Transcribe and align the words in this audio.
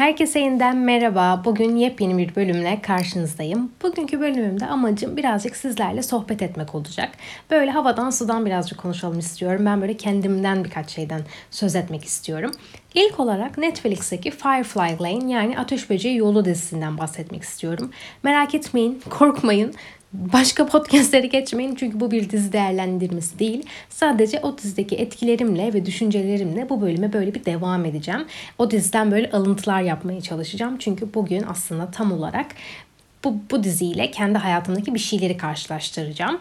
Herkese 0.00 0.40
yeniden 0.40 0.76
merhaba. 0.76 1.42
Bugün 1.44 1.76
yepyeni 1.76 2.18
bir 2.18 2.34
bölümle 2.36 2.80
karşınızdayım. 2.82 3.72
Bugünkü 3.82 4.20
bölümümde 4.20 4.66
amacım 4.66 5.16
birazcık 5.16 5.56
sizlerle 5.56 6.02
sohbet 6.02 6.42
etmek 6.42 6.74
olacak. 6.74 7.10
Böyle 7.50 7.70
havadan 7.70 8.10
sudan 8.10 8.46
birazcık 8.46 8.78
konuşalım 8.78 9.18
istiyorum. 9.18 9.66
Ben 9.66 9.80
böyle 9.80 9.96
kendimden 9.96 10.64
birkaç 10.64 10.90
şeyden 10.90 11.20
söz 11.50 11.76
etmek 11.76 12.04
istiyorum. 12.04 12.50
İlk 12.94 13.20
olarak 13.20 13.58
Netflix'teki 13.58 14.30
Firefly 14.30 15.02
Lane 15.02 15.32
yani 15.32 15.58
Ateş 15.58 15.90
Böceği 15.90 16.16
Yolu 16.16 16.44
dizisinden 16.44 16.98
bahsetmek 16.98 17.42
istiyorum. 17.42 17.90
Merak 18.22 18.54
etmeyin, 18.54 19.02
korkmayın. 19.10 19.74
Başka 20.12 20.66
podcastleri 20.66 21.28
geçmeyin 21.28 21.74
çünkü 21.74 22.00
bu 22.00 22.10
bir 22.10 22.30
dizi 22.30 22.52
değerlendirmesi 22.52 23.38
değil. 23.38 23.66
Sadece 23.88 24.40
o 24.40 24.58
dizideki 24.58 24.96
etkilerimle 24.96 25.74
ve 25.74 25.86
düşüncelerimle 25.86 26.68
bu 26.68 26.80
bölüme 26.80 27.12
böyle 27.12 27.34
bir 27.34 27.44
devam 27.44 27.84
edeceğim. 27.84 28.26
O 28.58 28.70
diziden 28.70 29.10
böyle 29.10 29.30
alıntılar 29.30 29.82
yapmaya 29.82 30.20
çalışacağım. 30.20 30.78
Çünkü 30.78 31.14
bugün 31.14 31.44
aslında 31.48 31.90
tam 31.90 32.12
olarak 32.12 32.46
bu, 33.24 33.36
bu 33.50 33.64
diziyle 33.64 34.10
kendi 34.10 34.38
hayatımdaki 34.38 34.94
bir 34.94 34.98
şeyleri 34.98 35.36
karşılaştıracağım. 35.36 36.40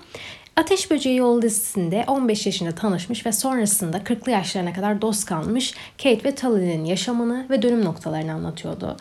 Ateş 0.56 0.92
Böceği 0.92 1.18
Yol 1.18 1.42
dizisinde 1.42 2.04
15 2.08 2.46
yaşında 2.46 2.72
tanışmış 2.72 3.26
ve 3.26 3.32
sonrasında 3.32 3.98
40'lı 3.98 4.32
yaşlarına 4.32 4.74
kadar 4.74 5.02
dost 5.02 5.26
kalmış 5.26 5.74
Kate 5.98 6.24
ve 6.24 6.36
Tully'nin 6.36 6.86
yaşamını 6.86 7.46
ve 7.50 7.62
dönüm 7.62 7.86
noktalarını 7.86 8.34
anlatıyordu. 8.34 8.98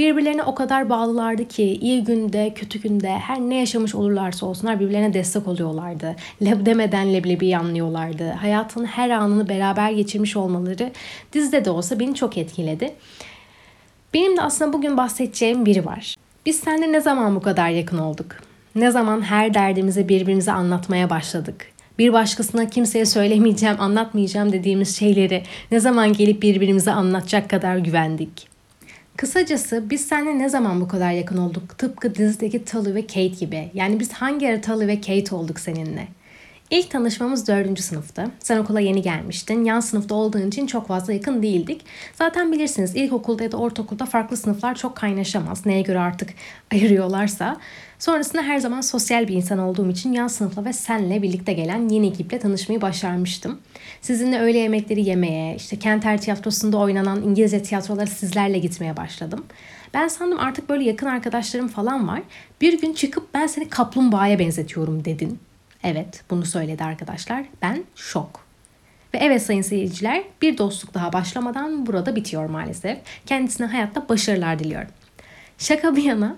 Birbirlerine 0.00 0.42
o 0.42 0.54
kadar 0.54 0.88
bağlılardı 0.88 1.48
ki 1.48 1.64
iyi 1.64 2.04
günde, 2.04 2.54
kötü 2.54 2.80
günde 2.80 3.08
her 3.08 3.40
ne 3.40 3.54
yaşamış 3.54 3.94
olurlarsa 3.94 4.46
olsunlar 4.46 4.80
birbirlerine 4.80 5.14
destek 5.14 5.48
oluyorlardı. 5.48 6.16
Leb 6.42 6.66
demeden 6.66 7.14
leblebi 7.14 7.56
anlıyorlardı. 7.56 8.30
Hayatın 8.30 8.84
her 8.84 9.10
anını 9.10 9.48
beraber 9.48 9.90
geçirmiş 9.90 10.36
olmaları 10.36 10.92
dizide 11.32 11.64
de 11.64 11.70
olsa 11.70 12.00
beni 12.00 12.14
çok 12.14 12.38
etkiledi. 12.38 12.92
Benim 14.14 14.36
de 14.36 14.42
aslında 14.42 14.72
bugün 14.72 14.96
bahsedeceğim 14.96 15.66
biri 15.66 15.86
var. 15.86 16.14
Biz 16.46 16.60
seninle 16.60 16.92
ne 16.92 17.00
zaman 17.00 17.36
bu 17.36 17.42
kadar 17.42 17.68
yakın 17.68 17.98
olduk? 17.98 18.36
Ne 18.74 18.90
zaman 18.90 19.22
her 19.22 19.54
derdimizi 19.54 20.08
birbirimize 20.08 20.52
anlatmaya 20.52 21.10
başladık? 21.10 21.66
Bir 21.98 22.12
başkasına 22.12 22.70
kimseye 22.70 23.06
söylemeyeceğim, 23.06 23.76
anlatmayacağım 23.80 24.52
dediğimiz 24.52 24.98
şeyleri 24.98 25.42
ne 25.70 25.80
zaman 25.80 26.12
gelip 26.12 26.42
birbirimize 26.42 26.92
anlatacak 26.92 27.50
kadar 27.50 27.76
güvendik? 27.76 28.49
Kısacası 29.20 29.90
biz 29.90 30.06
seninle 30.06 30.38
ne 30.38 30.48
zaman 30.48 30.80
bu 30.80 30.88
kadar 30.88 31.12
yakın 31.12 31.36
olduk? 31.36 31.78
Tıpkı 31.78 32.14
dizideki 32.14 32.64
Tully 32.64 32.94
ve 32.94 33.06
Kate 33.06 33.26
gibi. 33.26 33.70
Yani 33.74 34.00
biz 34.00 34.12
hangi 34.12 34.48
ara 34.48 34.60
Tully 34.60 34.86
ve 34.86 35.00
Kate 35.00 35.34
olduk 35.34 35.60
seninle? 35.60 36.08
İlk 36.70 36.90
tanışmamız 36.90 37.48
dördüncü 37.48 37.82
sınıfta. 37.82 38.30
Sen 38.40 38.58
okula 38.58 38.80
yeni 38.80 39.02
gelmiştin. 39.02 39.64
Yan 39.64 39.80
sınıfta 39.80 40.14
olduğun 40.14 40.48
için 40.48 40.66
çok 40.66 40.88
fazla 40.88 41.12
yakın 41.12 41.42
değildik. 41.42 41.84
Zaten 42.14 42.52
bilirsiniz 42.52 42.96
ilkokulda 42.96 43.42
ya 43.42 43.52
da 43.52 43.56
ortaokulda 43.56 44.06
farklı 44.06 44.36
sınıflar 44.36 44.74
çok 44.74 44.96
kaynaşamaz. 44.96 45.66
Neye 45.66 45.82
göre 45.82 45.98
artık 45.98 46.30
ayırıyorlarsa. 46.72 47.56
Sonrasında 47.98 48.42
her 48.42 48.58
zaman 48.58 48.80
sosyal 48.80 49.28
bir 49.28 49.34
insan 49.34 49.58
olduğum 49.58 49.90
için 49.90 50.12
yan 50.12 50.28
sınıfla 50.28 50.64
ve 50.64 50.72
senle 50.72 51.22
birlikte 51.22 51.52
gelen 51.52 51.88
yeni 51.88 52.08
ekiple 52.08 52.38
tanışmayı 52.38 52.80
başarmıştım. 52.80 53.58
Sizinle 54.00 54.40
öğle 54.40 54.58
yemekleri 54.58 55.08
yemeye, 55.08 55.56
işte 55.56 55.78
Kenter 55.78 56.20
Tiyatrosu'nda 56.20 56.78
oynanan 56.78 57.22
İngilizce 57.22 57.62
tiyatrolara 57.62 58.06
sizlerle 58.06 58.58
gitmeye 58.58 58.96
başladım. 58.96 59.44
Ben 59.94 60.08
sandım 60.08 60.40
artık 60.40 60.68
böyle 60.68 60.84
yakın 60.84 61.06
arkadaşlarım 61.06 61.68
falan 61.68 62.08
var. 62.08 62.22
Bir 62.60 62.80
gün 62.80 62.92
çıkıp 62.92 63.34
ben 63.34 63.46
seni 63.46 63.68
kaplumbağaya 63.68 64.38
benzetiyorum 64.38 65.04
dedin. 65.04 65.38
Evet 65.84 66.24
bunu 66.30 66.44
söyledi 66.44 66.84
arkadaşlar. 66.84 67.44
Ben 67.62 67.84
şok. 67.96 68.40
Ve 69.14 69.18
evet 69.18 69.42
sayın 69.42 69.62
seyirciler 69.62 70.22
bir 70.42 70.58
dostluk 70.58 70.94
daha 70.94 71.12
başlamadan 71.12 71.86
burada 71.86 72.16
bitiyor 72.16 72.48
maalesef. 72.48 72.98
Kendisine 73.26 73.66
hayatta 73.66 74.08
başarılar 74.08 74.58
diliyorum. 74.58 74.90
Şaka 75.58 75.96
bir 75.96 76.02
yana 76.02 76.36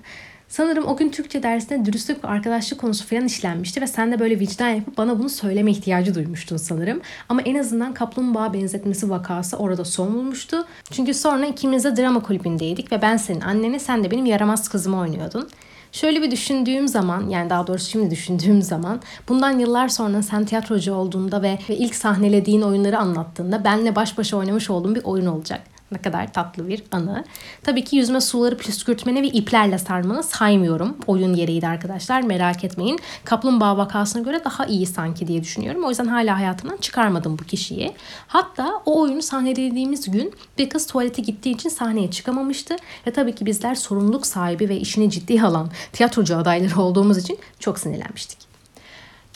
Sanırım 0.53 0.87
o 0.87 0.97
gün 0.97 1.11
Türkçe 1.11 1.43
dersinde 1.43 1.85
dürüstlük 1.85 2.25
ve 2.25 2.29
arkadaşlık 2.29 2.81
konusu 2.81 3.07
falan 3.07 3.25
işlenmişti 3.25 3.81
ve 3.81 3.87
sen 3.87 4.13
de 4.13 4.19
böyle 4.19 4.41
vicdan 4.41 4.69
yapıp 4.69 4.99
bana 4.99 5.19
bunu 5.19 5.29
söyleme 5.29 5.71
ihtiyacı 5.71 6.15
duymuştun 6.15 6.57
sanırım. 6.57 7.01
Ama 7.29 7.43
en 7.43 7.59
azından 7.59 7.95
kaplumbağa 7.95 8.53
benzetmesi 8.53 9.11
vakası 9.11 9.57
orada 9.57 9.85
son 9.85 10.15
bulmuştu. 10.15 10.67
Çünkü 10.91 11.15
sonra 11.15 11.47
ikimiz 11.47 11.85
de 11.85 11.97
drama 11.97 12.23
kulübündeydik 12.23 12.93
ve 12.93 13.03
ben 13.03 13.17
senin 13.17 13.41
anneni 13.41 13.81
sen 13.81 14.05
de 14.05 14.11
benim 14.11 14.27
yaramaz 14.27 14.69
kızımı 14.69 14.99
oynuyordun. 14.99 15.49
Şöyle 15.93 16.23
bir 16.23 16.31
düşündüğüm 16.31 16.89
zaman 16.89 17.29
yani 17.29 17.51
daha 17.51 17.67
doğrusu 17.67 17.91
şimdi 17.91 18.11
düşündüğüm 18.11 18.63
zaman 18.63 19.01
bundan 19.29 19.59
yıllar 19.59 19.89
sonra 19.89 20.23
sen 20.23 20.45
tiyatrocu 20.45 20.95
olduğunda 20.95 21.43
ve, 21.43 21.59
ilk 21.69 21.95
sahnelediğin 21.95 22.63
oyunları 22.63 22.99
anlattığında 22.99 23.65
benle 23.65 23.97
baş 23.97 24.19
başa 24.19 24.37
oynamış 24.37 24.71
olduğum 24.71 24.95
bir 24.95 25.05
oyun 25.05 25.27
olacak. 25.27 25.72
Ne 25.93 25.99
kadar 25.99 26.33
tatlı 26.33 26.69
bir 26.69 26.83
anı. 26.93 27.25
Tabii 27.63 27.85
ki 27.85 27.97
yüzme 27.97 28.21
suları 28.21 28.57
püskürtmeni 28.57 29.23
ve 29.23 29.27
iplerle 29.27 29.79
sarmanı 29.79 30.23
saymıyorum. 30.23 30.97
Oyun 31.07 31.37
gereğiydi 31.37 31.67
arkadaşlar 31.67 32.23
merak 32.23 32.65
etmeyin. 32.65 32.99
Kaplumbağa 33.25 33.77
vakasına 33.77 34.23
göre 34.23 34.45
daha 34.45 34.67
iyi 34.67 34.87
sanki 34.87 35.29
diye 35.29 35.43
düşünüyorum. 35.43 35.85
O 35.85 35.89
yüzden 35.89 36.07
hala 36.07 36.39
hayatımdan 36.39 36.77
çıkarmadım 36.77 37.39
bu 37.39 37.45
kişiyi. 37.45 37.95
Hatta 38.27 38.83
o 38.87 39.01
oyunu 39.01 39.23
sahnelediğimiz 39.23 40.11
gün 40.11 40.35
bir 40.59 40.69
kız 40.69 40.87
tuvalete 40.87 41.23
gittiği 41.23 41.55
için 41.55 41.69
sahneye 41.69 42.11
çıkamamıştı. 42.11 42.77
Ve 43.07 43.11
tabii 43.11 43.35
ki 43.35 43.47
bizler 43.47 43.75
sorumluluk 43.75 44.27
sahibi 44.27 44.69
ve 44.69 44.77
işini 44.77 45.11
ciddiye 45.11 45.43
alan 45.43 45.71
tiyatrocu 45.93 46.37
adayları 46.37 46.81
olduğumuz 46.81 47.19
için 47.19 47.39
çok 47.59 47.79
sinirlenmiştik. 47.79 48.39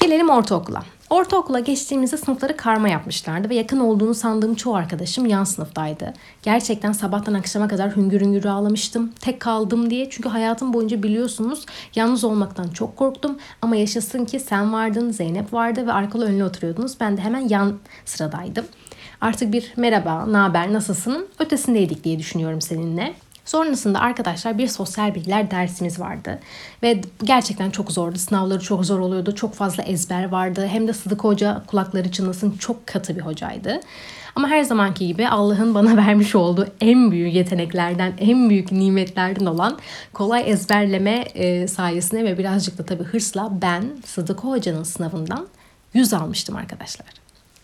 Gelelim 0.00 0.30
ortaokula. 0.30 0.82
Ortaokula 1.10 1.60
geçtiğimizde 1.60 2.16
sınıfları 2.16 2.56
karma 2.56 2.88
yapmışlardı 2.88 3.48
ve 3.48 3.54
yakın 3.54 3.80
olduğunu 3.80 4.14
sandığım 4.14 4.54
çoğu 4.54 4.74
arkadaşım 4.74 5.26
yan 5.26 5.44
sınıftaydı. 5.44 6.14
Gerçekten 6.42 6.92
sabahtan 6.92 7.34
akşama 7.34 7.68
kadar 7.68 7.96
hüngür 7.96 8.20
hüngür 8.20 8.44
ağlamıştım. 8.44 9.12
Tek 9.20 9.40
kaldım 9.40 9.90
diye 9.90 10.10
çünkü 10.10 10.28
hayatım 10.28 10.72
boyunca 10.72 11.02
biliyorsunuz 11.02 11.66
yalnız 11.94 12.24
olmaktan 12.24 12.68
çok 12.68 12.96
korktum. 12.96 13.38
Ama 13.62 13.76
yaşasın 13.76 14.24
ki 14.24 14.40
sen 14.40 14.72
vardın, 14.72 15.10
Zeynep 15.10 15.52
vardı 15.52 15.86
ve 15.86 15.92
arkalı 15.92 16.26
önlü 16.26 16.44
oturuyordunuz. 16.44 17.00
Ben 17.00 17.16
de 17.16 17.20
hemen 17.20 17.48
yan 17.48 17.78
sıradaydım. 18.04 18.64
Artık 19.20 19.52
bir 19.52 19.72
merhaba, 19.76 20.26
ne 20.26 20.36
haber, 20.36 20.72
nasılsın 20.72 21.28
ötesindeydik 21.38 22.04
diye 22.04 22.18
düşünüyorum 22.18 22.60
seninle. 22.60 23.14
Sonrasında 23.46 24.00
arkadaşlar 24.00 24.58
bir 24.58 24.68
sosyal 24.68 25.14
bilgiler 25.14 25.50
dersimiz 25.50 26.00
vardı. 26.00 26.38
Ve 26.82 27.00
gerçekten 27.24 27.70
çok 27.70 27.92
zordu. 27.92 28.18
Sınavları 28.18 28.60
çok 28.60 28.84
zor 28.84 28.98
oluyordu. 28.98 29.34
Çok 29.34 29.54
fazla 29.54 29.82
ezber 29.82 30.28
vardı. 30.28 30.66
Hem 30.66 30.88
de 30.88 30.92
Sıdık 30.92 31.24
Hoca 31.24 31.62
kulakları 31.66 32.10
çınlasın 32.10 32.50
çok 32.50 32.86
katı 32.86 33.16
bir 33.16 33.20
hocaydı. 33.20 33.80
Ama 34.34 34.48
her 34.48 34.62
zamanki 34.62 35.06
gibi 35.06 35.28
Allah'ın 35.28 35.74
bana 35.74 35.96
vermiş 36.06 36.34
olduğu 36.34 36.68
en 36.80 37.10
büyük 37.10 37.34
yeteneklerden, 37.34 38.14
en 38.18 38.50
büyük 38.50 38.72
nimetlerden 38.72 39.46
olan 39.46 39.78
kolay 40.12 40.50
ezberleme 40.50 41.24
e, 41.34 41.68
sayesinde 41.68 42.24
ve 42.24 42.38
birazcık 42.38 42.78
da 42.78 42.84
tabii 42.84 43.04
hırsla 43.04 43.52
ben 43.62 43.84
Sıdık 44.04 44.40
Hoca'nın 44.40 44.82
sınavından 44.82 45.46
100 45.94 46.14
almıştım 46.14 46.56
arkadaşlar. 46.56 47.06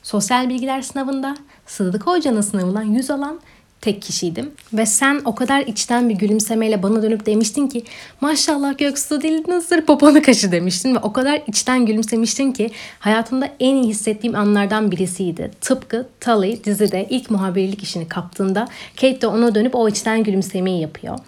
Sosyal 0.03 0.49
bilgiler 0.49 0.83
sınavında 0.83 1.37
Sıdık 1.67 2.07
Hoca'nın 2.07 2.41
sınavından 2.41 2.83
100 2.83 3.11
alan 3.11 3.41
tek 3.83 4.03
kişiydim. 4.03 4.51
Ve 4.73 4.87
sen 4.87 5.21
o 5.25 5.35
kadar 5.35 5.61
içten 5.61 6.09
bir 6.09 6.15
gülümsemeyle 6.15 6.83
bana 6.83 7.03
dönüp 7.03 7.27
demiştin 7.27 7.67
ki 7.67 7.85
maşallah 8.21 8.79
Göksu 8.79 9.23
dil 9.23 9.43
nasıl 9.49 9.81
poponu 9.81 10.23
kaşı 10.23 10.53
demiştin. 10.53 10.95
Ve 10.95 10.99
o 10.99 11.13
kadar 11.13 11.43
içten 11.47 11.87
gülümsemiştin 11.87 12.53
ki 12.53 12.71
hayatımda 12.99 13.49
en 13.61 13.75
iyi 13.75 13.89
hissettiğim 13.89 14.37
anlardan 14.37 14.91
birisiydi. 14.91 15.51
Tıpkı 15.61 16.09
Tully 16.21 16.65
dizide 16.65 17.07
ilk 17.11 17.31
muhabirlik 17.31 17.83
işini 17.83 18.09
kaptığında 18.09 18.69
Kate 18.97 19.21
de 19.21 19.27
ona 19.27 19.55
dönüp 19.55 19.75
o 19.75 19.89
içten 19.89 20.25
gülümsemeyi 20.25 20.81
yapıyor. 20.81 21.19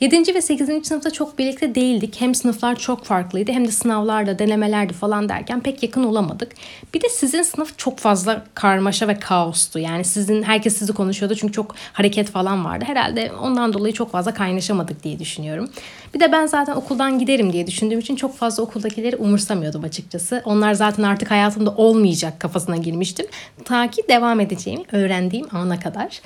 7. 0.00 0.34
ve 0.34 0.42
8. 0.42 0.86
sınıfta 0.86 1.10
çok 1.10 1.38
birlikte 1.38 1.74
değildik. 1.74 2.20
Hem 2.20 2.34
sınıflar 2.34 2.76
çok 2.76 3.04
farklıydı 3.04 3.52
hem 3.52 3.66
de 3.66 3.70
sınavlarda, 3.70 4.38
denemelerdi 4.38 4.92
falan 4.92 5.28
derken 5.28 5.60
pek 5.60 5.82
yakın 5.82 6.04
olamadık. 6.04 6.52
Bir 6.94 7.00
de 7.02 7.08
sizin 7.08 7.42
sınıf 7.42 7.78
çok 7.78 7.98
fazla 7.98 8.44
karmaşa 8.54 9.08
ve 9.08 9.18
kaostu. 9.18 9.78
Yani 9.78 10.04
sizin 10.04 10.42
herkes 10.42 10.76
sizi 10.76 10.92
konuşuyordu 10.92 11.34
çünkü 11.34 11.52
çok 11.52 11.74
hareket 11.92 12.30
falan 12.30 12.64
vardı. 12.64 12.84
Herhalde 12.88 13.32
ondan 13.42 13.72
dolayı 13.72 13.94
çok 13.94 14.12
fazla 14.12 14.34
kaynaşamadık 14.34 15.04
diye 15.04 15.18
düşünüyorum. 15.18 15.70
Bir 16.14 16.20
de 16.20 16.32
ben 16.32 16.46
zaten 16.46 16.74
okuldan 16.74 17.18
giderim 17.18 17.52
diye 17.52 17.66
düşündüğüm 17.66 17.98
için 17.98 18.16
çok 18.16 18.36
fazla 18.36 18.62
okuldakileri 18.62 19.16
umursamıyordum 19.16 19.84
açıkçası. 19.84 20.42
Onlar 20.44 20.74
zaten 20.74 21.02
artık 21.02 21.30
hayatımda 21.30 21.70
olmayacak 21.70 22.40
kafasına 22.40 22.76
girmiştim. 22.76 23.26
Ta 23.64 23.90
ki 23.90 24.02
devam 24.08 24.40
edeceğimi 24.40 24.84
öğrendiğim 24.92 25.46
ana 25.52 25.80
kadar. 25.80 26.20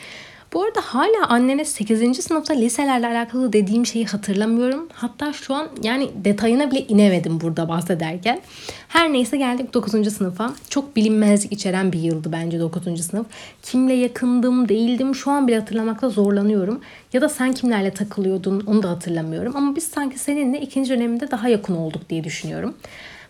Bu 0.53 0.63
arada 0.63 0.81
hala 0.81 1.27
annene 1.29 1.65
8. 1.65 2.25
sınıfta 2.25 2.55
liselerle 2.55 3.07
alakalı 3.07 3.53
dediğim 3.53 3.87
şeyi 3.87 4.07
hatırlamıyorum. 4.07 4.89
Hatta 4.93 5.33
şu 5.33 5.55
an 5.55 5.69
yani 5.83 6.11
detayına 6.25 6.71
bile 6.71 6.87
inemedim 6.87 7.41
burada 7.41 7.69
bahsederken. 7.69 8.41
Her 8.89 9.13
neyse 9.13 9.37
geldik 9.37 9.75
9. 9.75 10.13
sınıfa. 10.13 10.55
Çok 10.69 10.97
bilinmezlik 10.97 11.53
içeren 11.53 11.93
bir 11.93 11.99
yıldı 11.99 12.33
bence 12.33 12.61
9. 12.61 13.05
sınıf. 13.05 13.27
Kimle 13.63 13.95
yakındım, 13.95 14.69
değildim 14.69 15.15
şu 15.15 15.31
an 15.31 15.49
bile 15.49 15.59
hatırlamakta 15.59 16.09
zorlanıyorum. 16.09 16.81
Ya 17.13 17.21
da 17.21 17.29
sen 17.29 17.53
kimlerle 17.53 17.91
takılıyordun 17.91 18.63
onu 18.67 18.83
da 18.83 18.91
hatırlamıyorum. 18.91 19.57
Ama 19.57 19.77
biz 19.77 19.85
sanki 19.85 20.19
seninle 20.19 20.61
ikinci 20.61 20.91
döneminde 20.91 21.31
daha 21.31 21.49
yakın 21.49 21.77
olduk 21.77 22.11
diye 22.11 22.25
düşünüyorum. 22.25 22.75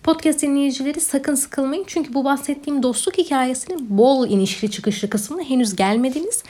Podcast 0.03 0.43
dinleyicileri 0.43 1.01
sakın 1.01 1.35
sıkılmayın. 1.35 1.85
Çünkü 1.87 2.15
bu 2.15 2.25
bahsettiğim 2.25 2.83
dostluk 2.83 3.19
hikayesinin 3.19 3.99
bol 3.99 4.29
inişli 4.29 4.71
çıkışlı 4.71 5.11
kısmına 5.11 5.43
henüz 5.43 5.77
gelmediniz. 5.77 6.43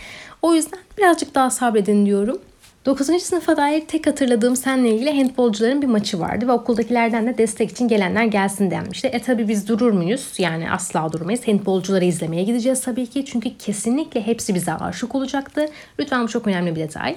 O 0.43 0.55
yüzden 0.55 0.81
birazcık 0.99 1.35
daha 1.35 1.51
sabredin 1.51 2.07
diyorum. 2.07 2.41
9. 2.87 3.23
sınıfa 3.23 3.57
dair 3.57 3.81
tek 3.81 4.07
hatırladığım 4.07 4.57
seninle 4.57 4.91
ilgili 4.95 5.17
handbolcuların 5.17 5.83
bir 5.83 5.87
maçı 5.87 6.21
vardı 6.21 6.49
ve 6.49 6.53
okuldakilerden 6.53 7.27
de 7.27 7.39
destek 7.39 7.71
için 7.71 7.89
gelenler 7.89 8.25
gelsin 8.25 8.71
denmişti. 8.71 9.09
E 9.09 9.19
tabi 9.19 9.49
biz 9.49 9.69
durur 9.69 9.93
muyuz? 9.93 10.33
Yani 10.39 10.71
asla 10.71 11.13
durmayız. 11.13 11.49
Handbolcuları 11.49 12.05
izlemeye 12.05 12.45
gideceğiz 12.45 12.81
tabii 12.81 13.07
ki. 13.07 13.25
Çünkü 13.25 13.59
kesinlikle 13.59 14.27
hepsi 14.27 14.55
bize 14.55 14.73
aşık 14.73 15.15
olacaktı. 15.15 15.69
Lütfen 15.99 16.25
bu 16.25 16.29
çok 16.29 16.47
önemli 16.47 16.77
bir 16.77 16.81
detay. 16.81 17.17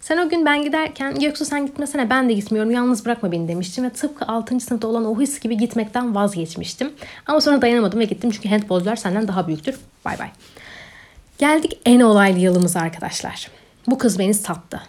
Sen 0.00 0.18
o 0.18 0.28
gün 0.28 0.46
ben 0.46 0.62
giderken 0.62 1.18
Göksu 1.18 1.44
sen 1.44 1.66
gitmesene 1.66 2.10
ben 2.10 2.28
de 2.28 2.32
gitmiyorum 2.32 2.70
yalnız 2.70 3.04
bırakma 3.04 3.32
beni 3.32 3.48
demiştim 3.48 3.84
ve 3.84 3.90
tıpkı 3.90 4.24
6. 4.24 4.60
sınıfta 4.60 4.88
olan 4.88 5.04
o 5.04 5.20
his 5.20 5.40
gibi 5.40 5.56
gitmekten 5.56 6.14
vazgeçmiştim. 6.14 6.92
Ama 7.26 7.40
sonra 7.40 7.62
dayanamadım 7.62 8.00
ve 8.00 8.04
gittim 8.04 8.30
çünkü 8.30 8.48
handbolcular 8.48 8.96
senden 8.96 9.28
daha 9.28 9.46
büyüktür. 9.46 9.78
Bay 10.04 10.18
bay. 10.18 10.28
Geldik 11.38 11.80
en 11.86 12.00
olaylı 12.00 12.38
yılımıza 12.38 12.80
arkadaşlar. 12.80 13.50
Bu 13.86 13.98
kız 13.98 14.18
beni 14.18 14.34
sattı. 14.34 14.80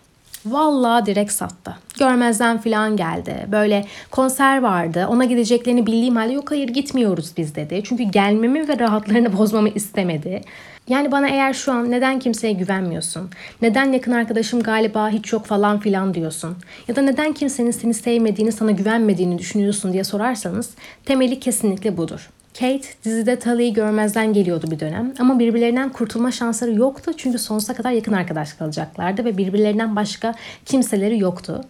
Vallahi 0.45 1.05
direkt 1.05 1.31
sattı. 1.31 1.75
Görmezden 1.99 2.57
falan 2.57 2.97
geldi. 2.97 3.47
Böyle 3.51 3.85
konser 4.11 4.61
vardı. 4.61 5.07
Ona 5.09 5.25
gideceklerini 5.25 5.85
bildiğim 5.85 6.15
halde 6.15 6.33
yok 6.33 6.51
hayır 6.51 6.69
gitmiyoruz 6.69 7.31
biz 7.37 7.55
dedi. 7.55 7.81
Çünkü 7.85 8.03
gelmemi 8.03 8.67
ve 8.67 8.79
rahatlarını 8.79 9.33
bozmamı 9.37 9.69
istemedi. 9.69 10.41
Yani 10.87 11.11
bana 11.11 11.29
eğer 11.29 11.53
şu 11.53 11.71
an 11.71 11.91
neden 11.91 12.19
kimseye 12.19 12.53
güvenmiyorsun? 12.53 13.29
Neden 13.61 13.91
yakın 13.91 14.11
arkadaşım 14.11 14.63
galiba 14.63 15.09
hiç 15.09 15.33
yok 15.33 15.45
falan 15.45 15.79
filan 15.79 16.13
diyorsun? 16.13 16.57
Ya 16.87 16.95
da 16.95 17.01
neden 17.01 17.33
kimsenin 17.33 17.71
seni 17.71 17.93
sevmediğini, 17.93 18.51
sana 18.51 18.71
güvenmediğini 18.71 19.37
düşünüyorsun 19.37 19.93
diye 19.93 20.03
sorarsanız 20.03 20.69
temeli 21.05 21.39
kesinlikle 21.39 21.97
budur. 21.97 22.29
Kate 22.53 22.87
dizide 23.05 23.39
Tully'yi 23.39 23.73
görmezden 23.73 24.33
geliyordu 24.33 24.71
bir 24.71 24.79
dönem 24.79 25.13
ama 25.19 25.39
birbirlerinden 25.39 25.89
kurtulma 25.89 26.31
şansları 26.31 26.73
yoktu 26.73 27.11
çünkü 27.17 27.39
sonsuza 27.39 27.73
kadar 27.73 27.91
yakın 27.91 28.13
arkadaş 28.13 28.53
kalacaklardı 28.53 29.25
ve 29.25 29.37
birbirlerinden 29.37 29.95
başka 29.95 30.35
kimseleri 30.65 31.19
yoktu. 31.19 31.61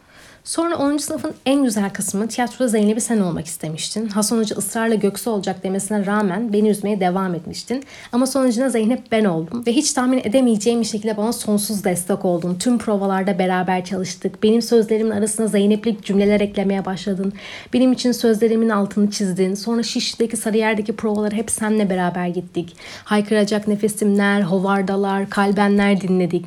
Sonra 0.44 0.78
10. 0.78 0.98
sınıfın 0.98 1.34
en 1.46 1.64
güzel 1.64 1.90
kısmı 1.90 2.28
tiyatroda 2.28 2.68
Zeynep'i 2.68 3.02
sen 3.02 3.20
olmak 3.20 3.46
istemiştin. 3.46 4.08
Hasan 4.08 4.38
Hoca 4.38 4.56
ısrarla 4.56 4.96
Göksu 4.96 5.32
olacak 5.32 5.64
demesine 5.64 6.06
rağmen 6.06 6.54
beni 6.54 6.70
üzmeye 6.70 7.00
devam 7.00 7.36
etmiştin. 7.36 7.84
Ama 8.12 8.28
sonucunda 8.28 8.70
Zeynep 8.70 9.12
ben 9.12 9.26
oldum. 9.26 9.64
Ve 9.68 9.72
hiç 9.72 9.94
tahmin 9.94 10.18
edemeyeceğim 10.18 10.80
bir 10.80 10.86
şekilde 10.86 11.18
bana 11.18 11.34
sonsuz 11.34 11.84
destek 11.84 12.26
oldun. 12.26 12.56
Tüm 12.60 12.78
provalarda 12.78 13.40
beraber 13.40 13.86
çalıştık. 13.86 14.44
Benim 14.44 14.62
sözlerimin 14.62 15.12
arasına 15.12 15.48
Zeynep'lik 15.48 16.04
cümleler 16.04 16.42
eklemeye 16.42 16.86
başladın. 16.86 17.34
Benim 17.74 17.92
için 17.92 18.12
sözlerimin 18.12 18.70
altını 18.70 19.12
çizdin. 19.12 19.56
Sonra 19.56 19.84
Şişli'deki 19.84 20.38
Sarıyer'deki 20.38 20.96
provaları 20.96 21.36
hep 21.36 21.52
seninle 21.52 21.90
beraber 21.90 22.28
gittik. 22.28 22.76
Haykıracak 23.04 23.68
nefesimler, 23.68 24.42
hovardalar, 24.42 25.30
kalbenler 25.30 26.02
dinledik. 26.02 26.46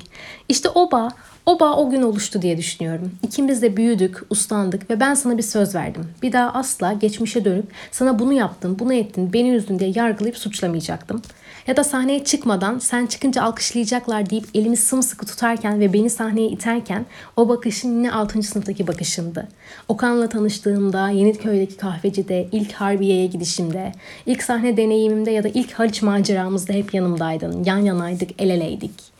İşte 0.48 0.68
o 0.68 0.90
bağ 0.90 1.08
o 1.46 1.60
bağ 1.60 1.76
o 1.76 1.90
gün 1.90 2.02
oluştu 2.02 2.42
diye 2.42 2.58
düşünüyorum. 2.58 3.12
İkimiz 3.22 3.62
de 3.62 3.76
büyüdük, 3.76 4.22
uslandık 4.30 4.90
ve 4.90 5.00
ben 5.00 5.14
sana 5.14 5.38
bir 5.38 5.42
söz 5.42 5.74
verdim. 5.74 6.04
Bir 6.22 6.32
daha 6.32 6.50
asla 6.50 6.92
geçmişe 6.92 7.44
dönüp 7.44 7.66
sana 7.90 8.18
bunu 8.18 8.32
yaptın, 8.32 8.78
bunu 8.78 8.94
ettin, 8.94 9.32
beni 9.32 9.50
üzdün 9.50 9.78
diye 9.78 9.92
yargılayıp 9.94 10.38
suçlamayacaktım. 10.38 11.22
Ya 11.66 11.76
da 11.76 11.84
sahneye 11.84 12.24
çıkmadan 12.24 12.78
sen 12.78 13.06
çıkınca 13.06 13.42
alkışlayacaklar 13.42 14.30
deyip 14.30 14.44
elimi 14.54 14.76
sımsıkı 14.76 15.26
tutarken 15.26 15.80
ve 15.80 15.92
beni 15.92 16.10
sahneye 16.10 16.48
iterken 16.48 17.06
o 17.36 17.48
bakışın 17.48 17.88
yine 17.88 18.12
6. 18.12 18.42
sınıftaki 18.42 18.86
bakışımdı. 18.86 19.48
Okan'la 19.88 20.28
tanıştığımda, 20.28 21.08
Yeniköy'deki 21.08 21.76
kahvecide, 21.76 22.48
ilk 22.52 22.72
Harbiye'ye 22.72 23.26
gidişimde, 23.26 23.92
ilk 24.26 24.42
sahne 24.42 24.76
deneyimimde 24.76 25.30
ya 25.30 25.44
da 25.44 25.48
ilk 25.48 25.72
Haliç 25.72 26.02
maceramızda 26.02 26.72
hep 26.72 26.94
yanımdaydın. 26.94 27.64
Yan 27.64 27.78
yanaydık, 27.78 28.30
el 28.38 28.50
eleydik. 28.50 29.11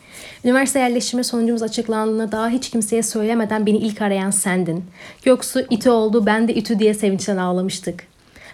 Üniversite 0.45 0.79
yerleşimi 0.79 1.25
sonucumuz 1.25 1.63
açıklandığında 1.63 2.33
daha 2.33 2.49
hiç 2.49 2.71
kimseye 2.71 3.03
söylemeden 3.03 3.67
beni 3.67 3.79
ilk 3.79 4.03
arayan 4.03 4.31
sendin. 4.31 4.85
Göksu 5.23 5.61
iti 5.71 5.91
oldu 5.91 6.27
ben 6.27 6.49
de 6.49 6.55
itü 6.55 6.79
diye 6.79 6.95
sevinçten 6.95 7.37
ağlamıştık. 7.37 8.05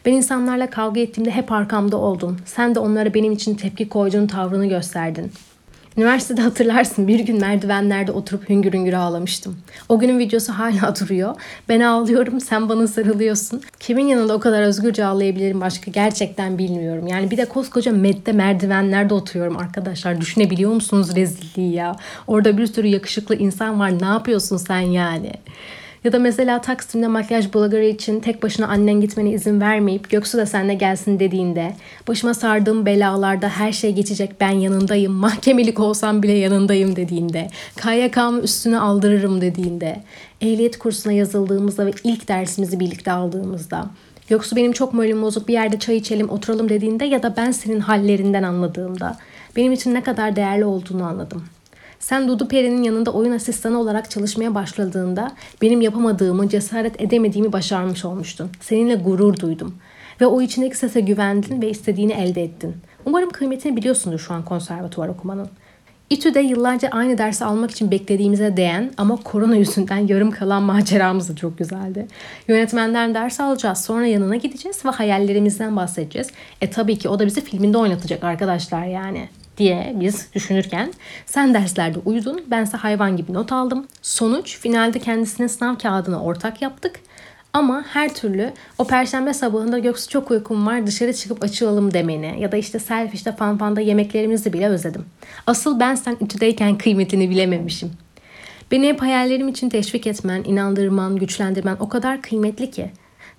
Ben 0.06 0.12
insanlarla 0.12 0.70
kavga 0.70 1.00
ettiğimde 1.00 1.30
hep 1.30 1.52
arkamda 1.52 1.96
oldun. 1.96 2.38
Sen 2.44 2.74
de 2.74 2.78
onlara 2.78 3.14
benim 3.14 3.32
için 3.32 3.54
tepki 3.54 3.88
koyduğun 3.88 4.26
tavrını 4.26 4.66
gösterdin. 4.66 5.32
Üniversitede 5.98 6.40
hatırlarsın 6.40 7.08
bir 7.08 7.20
gün 7.20 7.40
merdivenlerde 7.40 8.12
oturup 8.12 8.48
hüngür 8.48 8.72
hüngür 8.72 8.92
ağlamıştım. 8.92 9.56
O 9.88 9.98
günün 9.98 10.18
videosu 10.18 10.52
hala 10.52 10.94
duruyor. 11.00 11.34
Ben 11.68 11.80
ağlıyorum 11.80 12.40
sen 12.40 12.68
bana 12.68 12.86
sarılıyorsun. 12.86 13.62
Kimin 13.80 14.06
yanında 14.06 14.34
o 14.34 14.40
kadar 14.40 14.62
özgürce 14.62 15.04
ağlayabilirim 15.04 15.60
başka 15.60 15.90
gerçekten 15.90 16.58
bilmiyorum. 16.58 17.06
Yani 17.06 17.30
bir 17.30 17.36
de 17.36 17.44
koskoca 17.44 17.92
medde 17.92 18.32
merdivenlerde 18.32 19.14
oturuyorum 19.14 19.56
arkadaşlar. 19.56 20.20
Düşünebiliyor 20.20 20.72
musunuz 20.72 21.16
rezilliği 21.16 21.72
ya? 21.72 21.96
Orada 22.26 22.58
bir 22.58 22.66
sürü 22.66 22.86
yakışıklı 22.86 23.36
insan 23.36 23.80
var 23.80 24.00
ne 24.00 24.06
yapıyorsun 24.06 24.56
sen 24.56 24.80
yani? 24.80 25.32
Ya 26.04 26.12
da 26.12 26.18
mesela 26.18 26.60
Taksim'de 26.60 27.06
makyaj 27.06 27.54
bloggerı 27.54 27.84
için 27.84 28.20
tek 28.20 28.42
başına 28.42 28.68
annen 28.68 29.00
gitmene 29.00 29.30
izin 29.30 29.60
vermeyip 29.60 30.10
Göksu 30.10 30.38
da 30.38 30.46
seninle 30.46 30.74
gelsin 30.74 31.20
dediğinde, 31.20 31.76
başıma 32.08 32.34
sardığım 32.34 32.86
belalarda 32.86 33.48
her 33.48 33.72
şey 33.72 33.92
geçecek 33.92 34.40
ben 34.40 34.50
yanındayım, 34.50 35.12
mahkemelik 35.12 35.80
olsam 35.80 36.22
bile 36.22 36.32
yanındayım 36.32 36.96
dediğinde, 36.96 37.48
KYK'mı 37.76 38.40
üstüne 38.40 38.78
aldırırım 38.78 39.40
dediğinde, 39.40 40.02
ehliyet 40.40 40.78
kursuna 40.78 41.12
yazıldığımızda 41.12 41.86
ve 41.86 41.92
ilk 42.04 42.28
dersimizi 42.28 42.80
birlikte 42.80 43.12
aldığımızda, 43.12 43.90
Yoksa 44.30 44.56
benim 44.56 44.72
çok 44.72 44.94
moralim 44.94 45.22
bozuk 45.22 45.48
bir 45.48 45.52
yerde 45.52 45.78
çay 45.78 45.96
içelim 45.96 46.30
oturalım 46.30 46.68
dediğinde 46.68 47.04
ya 47.04 47.22
da 47.22 47.34
ben 47.36 47.50
senin 47.50 47.80
hallerinden 47.80 48.42
anladığımda 48.42 49.16
benim 49.56 49.72
için 49.72 49.94
ne 49.94 50.02
kadar 50.02 50.36
değerli 50.36 50.64
olduğunu 50.64 51.04
anladım. 51.04 51.44
Sen 52.00 52.28
Dudu 52.28 52.48
Peri'nin 52.48 52.82
yanında 52.82 53.10
oyun 53.10 53.32
asistanı 53.32 53.80
olarak 53.80 54.10
çalışmaya 54.10 54.54
başladığında 54.54 55.32
benim 55.62 55.80
yapamadığımı, 55.80 56.48
cesaret 56.48 57.00
edemediğimi 57.00 57.52
başarmış 57.52 58.04
olmuştun. 58.04 58.50
Seninle 58.60 58.94
gurur 58.94 59.36
duydum. 59.36 59.74
Ve 60.20 60.26
o 60.26 60.42
içindeki 60.42 60.76
sese 60.76 61.00
güvendin 61.00 61.62
ve 61.62 61.70
istediğini 61.70 62.12
elde 62.12 62.42
ettin. 62.42 62.76
Umarım 63.04 63.30
kıymetini 63.30 63.76
biliyorsundur 63.76 64.18
şu 64.18 64.34
an 64.34 64.44
konservatuvar 64.44 65.08
okumanın. 65.08 65.48
İTÜ'de 66.10 66.40
yıllarca 66.40 66.88
aynı 66.88 67.18
dersi 67.18 67.44
almak 67.44 67.70
için 67.70 67.90
beklediğimize 67.90 68.56
değen 68.56 68.92
ama 68.96 69.16
korona 69.16 69.56
yüzünden 69.56 70.06
yarım 70.06 70.30
kalan 70.30 70.62
maceramız 70.62 71.28
da 71.28 71.36
çok 71.36 71.58
güzeldi. 71.58 72.06
Yönetmenden 72.48 73.14
ders 73.14 73.40
alacağız, 73.40 73.78
sonra 73.78 74.06
yanına 74.06 74.36
gideceğiz 74.36 74.84
ve 74.84 74.90
hayallerimizden 74.90 75.76
bahsedeceğiz. 75.76 76.30
E 76.60 76.70
tabii 76.70 76.98
ki 76.98 77.08
o 77.08 77.18
da 77.18 77.26
bizi 77.26 77.40
filminde 77.40 77.78
oynatacak 77.78 78.24
arkadaşlar 78.24 78.84
yani 78.84 79.28
diye 79.58 79.92
biz 80.00 80.28
düşünürken 80.34 80.92
sen 81.26 81.54
derslerde 81.54 81.98
uyudun, 82.04 82.44
bense 82.46 82.76
hayvan 82.76 83.16
gibi 83.16 83.32
not 83.32 83.52
aldım. 83.52 83.86
Sonuç 84.02 84.58
finalde 84.58 84.98
kendisine 84.98 85.48
sınav 85.48 85.78
kağıdını 85.78 86.22
ortak 86.22 86.62
yaptık. 86.62 87.00
Ama 87.52 87.84
her 87.88 88.14
türlü 88.14 88.52
o 88.78 88.86
perşembe 88.86 89.34
sabahında 89.34 89.78
Göksu 89.78 90.10
çok 90.10 90.30
uykum 90.30 90.66
var 90.66 90.86
dışarı 90.86 91.12
çıkıp 91.12 91.44
açılalım 91.44 91.94
demeni 91.94 92.36
ya 92.40 92.52
da 92.52 92.56
işte 92.56 92.78
selfish'te 92.78 93.32
fanfanda 93.32 93.80
yemeklerimizi 93.80 94.52
bile 94.52 94.68
özledim. 94.68 95.04
Asıl 95.46 95.80
ben 95.80 95.94
sen 95.94 96.16
ütüdeyken 96.20 96.78
kıymetini 96.78 97.30
bilememişim. 97.30 97.90
Beni 98.70 98.88
hep 98.88 99.02
hayallerim 99.02 99.48
için 99.48 99.68
teşvik 99.68 100.06
etmen, 100.06 100.44
inandırman, 100.44 101.16
güçlendirmen 101.16 101.76
o 101.80 101.88
kadar 101.88 102.22
kıymetli 102.22 102.70
ki. 102.70 102.90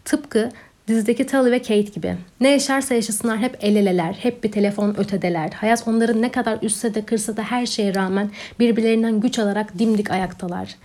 Tıpkı 0.05 0.49
Dizideki 0.89 1.25
Tully 1.25 1.51
ve 1.51 1.59
Kate 1.59 1.81
gibi. 1.81 2.15
Ne 2.41 2.49
yaşarsa 2.49 2.95
yaşasınlar 2.95 3.37
hep 3.37 3.57
el 3.61 3.75
eleler, 3.75 4.13
hep 4.13 4.43
bir 4.43 4.51
telefon 4.51 4.95
ötedeler. 4.97 5.49
Hayat 5.49 5.87
onları 5.87 6.21
ne 6.21 6.31
kadar 6.31 6.57
üstse 6.61 6.93
de 6.95 7.05
kırsa 7.05 7.37
da 7.37 7.43
her 7.43 7.65
şeye 7.65 7.95
rağmen 7.95 8.31
birbirlerinden 8.59 9.19
güç 9.19 9.39
alarak 9.39 9.79
dimdik 9.79 10.11
ayaktalar. 10.11 10.75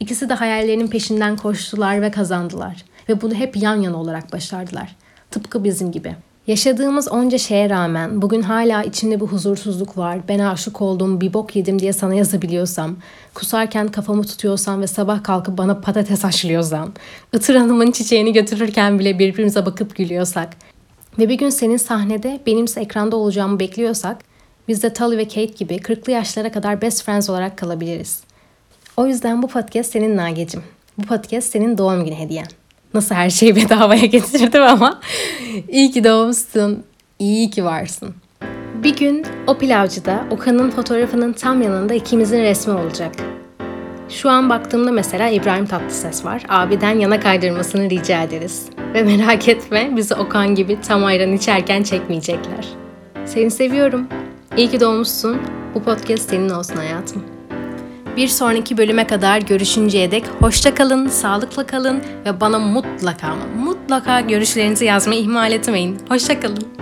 İkisi 0.00 0.28
de 0.28 0.34
hayallerinin 0.34 0.88
peşinden 0.88 1.36
koştular 1.36 2.02
ve 2.02 2.10
kazandılar. 2.10 2.84
Ve 3.08 3.20
bunu 3.20 3.34
hep 3.34 3.56
yan 3.56 3.76
yana 3.76 3.96
olarak 3.96 4.32
başardılar. 4.32 4.96
Tıpkı 5.30 5.64
bizim 5.64 5.92
gibi.'' 5.92 6.31
Yaşadığımız 6.46 7.08
onca 7.08 7.38
şeye 7.38 7.70
rağmen 7.70 8.22
bugün 8.22 8.42
hala 8.42 8.82
içimde 8.82 9.20
bir 9.20 9.26
huzursuzluk 9.26 9.98
var. 9.98 10.18
Ben 10.28 10.38
aşık 10.38 10.80
oldum, 10.80 11.20
bir 11.20 11.32
bok 11.32 11.56
yedim 11.56 11.78
diye 11.78 11.92
sana 11.92 12.14
yazabiliyorsam, 12.14 12.96
kusarken 13.34 13.88
kafamı 13.88 14.22
tutuyorsam 14.22 14.80
ve 14.80 14.86
sabah 14.86 15.22
kalkıp 15.22 15.58
bana 15.58 15.80
patates 15.80 16.24
haşlıyorsam, 16.24 16.92
Itır 17.34 17.54
Hanım'ın 17.54 17.90
çiçeğini 17.90 18.32
götürürken 18.32 18.98
bile 18.98 19.18
birbirimize 19.18 19.66
bakıp 19.66 19.96
gülüyorsak 19.96 20.56
ve 21.18 21.28
bir 21.28 21.34
gün 21.34 21.50
senin 21.50 21.76
sahnede 21.76 22.40
benimse 22.46 22.80
ekranda 22.80 23.16
olacağımı 23.16 23.60
bekliyorsak, 23.60 24.18
biz 24.68 24.82
de 24.82 24.92
Tully 24.92 25.18
ve 25.18 25.24
Kate 25.24 25.44
gibi 25.44 25.74
40'lı 25.76 26.12
yaşlara 26.12 26.52
kadar 26.52 26.82
best 26.82 27.04
friends 27.04 27.30
olarak 27.30 27.58
kalabiliriz. 27.58 28.20
O 28.96 29.06
yüzden 29.06 29.42
bu 29.42 29.48
podcast 29.48 29.92
senin 29.92 30.16
Nagecim. 30.16 30.62
Bu 30.98 31.02
podcast 31.02 31.52
senin 31.52 31.78
doğum 31.78 32.04
günü 32.04 32.14
hediyen. 32.14 32.61
Nasıl 32.94 33.14
her 33.14 33.30
şeyi 33.30 33.56
bedavaya 33.56 34.06
getirdim 34.06 34.62
ama 34.62 35.00
iyi 35.68 35.90
ki 35.90 36.04
doğmuşsun, 36.04 36.82
iyi 37.18 37.50
ki 37.50 37.64
varsın. 37.64 38.14
Bir 38.74 38.96
gün 38.96 39.26
o 39.46 39.58
pilavcıda 39.58 40.24
Okan'ın 40.30 40.70
fotoğrafının 40.70 41.32
tam 41.32 41.62
yanında 41.62 41.94
ikimizin 41.94 42.40
resmi 42.42 42.72
olacak. 42.72 43.12
Şu 44.08 44.30
an 44.30 44.50
baktığımda 44.50 44.92
mesela 44.92 45.28
İbrahim 45.28 45.66
Tatlıses 45.66 46.24
var. 46.24 46.42
Abiden 46.48 46.98
yana 46.98 47.20
kaydırmasını 47.20 47.90
rica 47.90 48.22
ederiz. 48.22 48.66
Ve 48.94 49.02
merak 49.02 49.48
etme 49.48 49.90
bizi 49.96 50.14
Okan 50.14 50.54
gibi 50.54 50.80
tam 50.80 51.04
ayran 51.04 51.32
içerken 51.32 51.82
çekmeyecekler. 51.82 52.68
Seni 53.26 53.50
seviyorum. 53.50 54.08
İyi 54.56 54.70
ki 54.70 54.80
doğmuşsun. 54.80 55.38
Bu 55.74 55.82
podcast 55.82 56.30
senin 56.30 56.50
olsun 56.50 56.76
hayatım. 56.76 57.31
Bir 58.16 58.28
sonraki 58.28 58.76
bölüme 58.76 59.06
kadar 59.06 59.40
görüşünceye 59.40 60.10
dek 60.10 60.24
hoşça 60.40 60.74
kalın, 60.74 61.08
sağlıkla 61.08 61.66
kalın 61.66 62.02
ve 62.24 62.40
bana 62.40 62.58
mutlaka 62.58 63.36
mutlaka 63.64 64.20
görüşlerinizi 64.20 64.84
yazmayı 64.84 65.20
ihmal 65.20 65.52
etmeyin. 65.52 65.98
Hoşça 66.08 66.40
kalın. 66.40 66.81